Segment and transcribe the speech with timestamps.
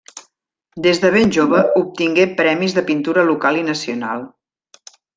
[0.85, 4.29] Des de ben jove obtingué premis de pintura local i nacional.